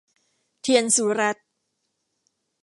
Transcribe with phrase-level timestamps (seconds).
[0.61, 1.47] เธียรสุรัตน์